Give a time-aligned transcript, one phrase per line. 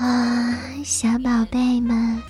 [0.00, 2.22] 啊，小宝贝们，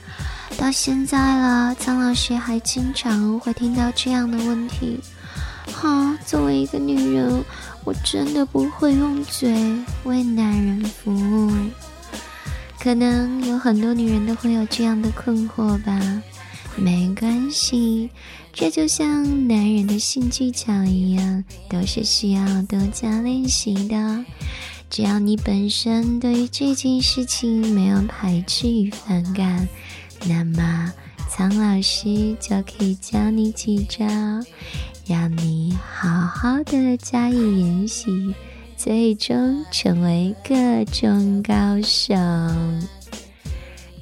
[0.59, 4.98] 到现在了，苍老师还经常会听到这样的问题。
[5.73, 7.45] 哈，作为一个女人，
[7.84, 9.55] 我真的不会用嘴
[10.02, 11.52] 为男人服务。
[12.80, 15.96] 可能有很多女人都会有这样的困惑吧？
[16.74, 18.10] 没关系，
[18.52, 24.24] 这就像男人的性技巧一样，都是需要多加练习的。
[24.91, 29.69] 只要你本身对于这件事情没有排斥与反感，
[30.27, 30.93] 那么
[31.30, 34.05] 苍老师就可以教你几招，
[35.07, 38.35] 让你好好的加以研习，
[38.77, 42.16] 最终成为各种高手。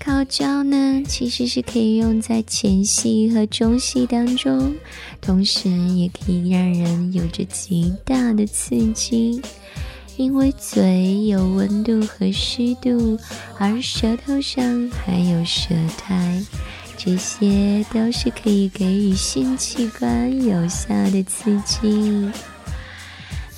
[0.03, 4.75] 口交呢，其实是可以用在前戏和中戏当中，
[5.21, 9.43] 同时也可以让人有着极大的刺激。
[10.19, 13.17] 因为嘴有温度和湿度，
[13.57, 16.45] 而舌头上还有舌苔，
[16.97, 22.29] 这些都是可以给予性器官有效的刺激。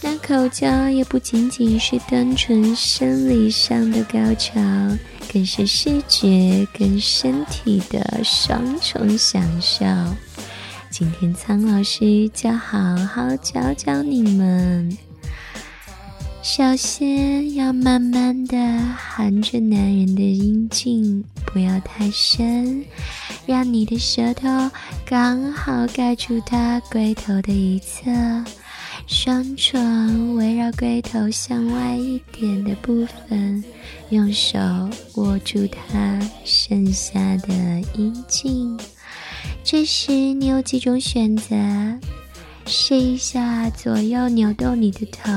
[0.02, 4.60] 那口交也不仅仅是单纯生理上的高潮，
[5.32, 9.86] 更是视觉跟身体的双重享受。
[10.90, 15.09] 今天苍老师就好好教教你们。
[16.42, 18.56] 首先要慢慢的
[18.96, 22.82] 含着男人的阴茎，不要太深，
[23.46, 24.48] 让你的舌头
[25.04, 28.10] 刚好盖住他龟头的一侧，
[29.06, 33.62] 双唇围绕龟头向外一点的部分，
[34.08, 34.58] 用手
[35.16, 37.52] 握住他剩下的
[37.98, 38.78] 阴茎。
[39.62, 41.54] 这时你有几种选择。
[42.66, 45.30] 试一下左右扭动你的头，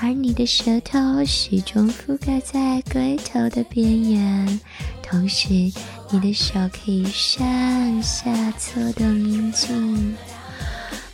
[0.00, 4.60] 而你的舌头始终覆盖在龟头的边缘，
[5.02, 5.48] 同时
[6.10, 10.16] 你的手可以上下搓动阴茎。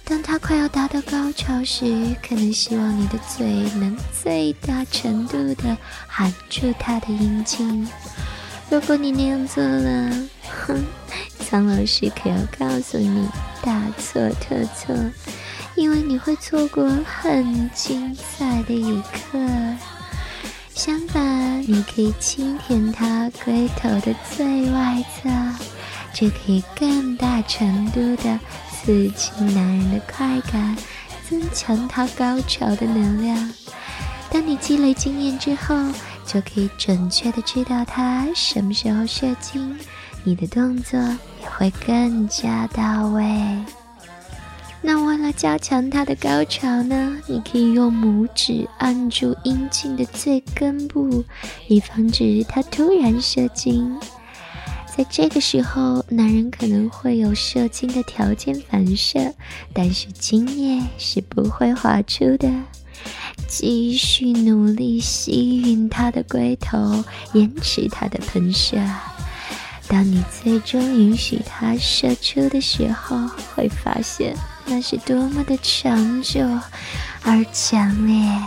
[0.04, 1.84] 当它快要达到高潮时，
[2.26, 3.46] 可能希望你的嘴
[3.78, 5.76] 能最大程度的
[6.08, 7.88] 含住它的阴茎。
[8.68, 10.10] 如果你那样做了，
[10.66, 10.82] 哼，
[11.38, 13.28] 苍老师可要告诉你，
[13.62, 14.94] 大错特错。
[15.82, 19.36] 因为你会错过很精彩的一刻。
[20.72, 25.28] 相反，你可以轻舔它龟头的最外侧，
[26.14, 28.38] 这可以更大程度的
[28.70, 30.76] 刺激男人的快感，
[31.28, 33.52] 增强他高潮的能量。
[34.30, 35.74] 当你积累经验之后，
[36.24, 39.76] 就可以准确的知道他什么时候射精，
[40.22, 43.26] 你的动作也会更加到位。
[44.84, 51.24] 那为了加强它的高潮呢，你可以用拇指按住阴茎的最根部，
[51.68, 53.96] 以防止它突然射精。
[54.94, 59.32] 在这个时候，男人可能会有射精的条件反射，
[59.72, 62.50] 但是精液是不会滑出的。
[63.46, 68.76] 继续努力吸吮他的龟头，延迟他的喷射。
[69.88, 73.16] 当你最终允许他射出的时候，
[73.54, 74.36] 会发现。
[74.66, 76.40] 那是多么的长久
[77.22, 78.40] 而强烈！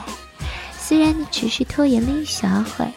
[0.77, 2.91] 虽然你只是拖延了一小会儿，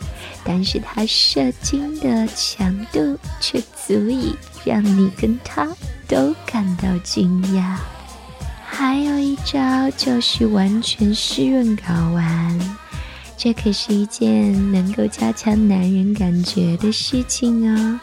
[0.44, 5.66] 但是他射精的强度却足以让你跟他
[6.06, 7.76] 都感到惊讶。
[8.66, 12.76] 还有一招就是完全湿润睾丸，
[13.36, 17.98] 这可是一件能够加强男人感觉的事情哦。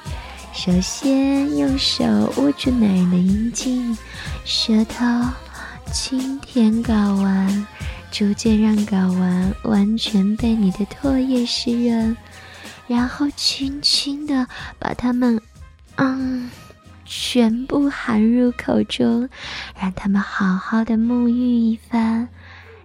[0.56, 2.06] 首先，用手
[2.38, 3.96] 握住男人的阴茎，
[4.46, 5.06] 舌头
[5.92, 7.68] 轻舔睾丸，
[8.10, 12.16] 逐渐让睾丸完全被你的唾液湿润，
[12.88, 14.48] 然后轻轻的
[14.80, 15.40] 把它们，
[15.98, 16.50] 嗯，
[17.06, 19.28] 全部含入口中，
[19.78, 22.30] 让他们好好的沐浴一番。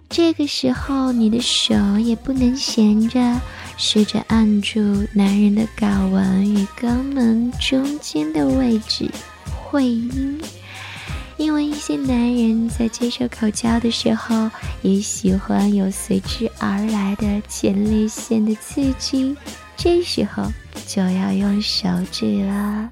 [0.09, 3.39] 这个时候，你的手也不能闲着。
[3.83, 4.79] 试着按住
[5.11, 9.09] 男人的睾丸与肛门中间的位置，
[9.65, 10.39] 会阴。
[11.35, 14.51] 因为一些男人在接受口交的时候，
[14.83, 19.35] 也喜欢有随之而来的前列腺的刺激，
[19.75, 20.43] 这时候
[20.85, 22.87] 就要用手指了。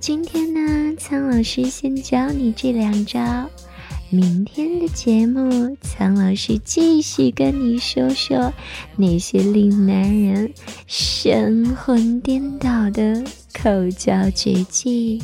[0.00, 3.20] 今天呢，苍老师先教你这两招。
[4.14, 8.52] 明天的节目，苍老师继续跟你说说
[8.94, 10.52] 那些令男人
[10.86, 13.24] 神魂颠倒的
[13.54, 15.22] 口交绝技。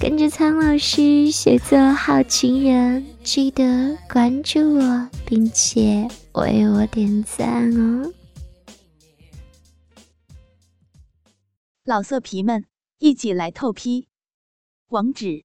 [0.00, 8.10] 跟着苍老师学做好情人，记得关注我，并且为我点赞哦！
[11.84, 12.64] 老色皮们，
[13.00, 14.08] 一起来透批！
[14.88, 15.44] 网址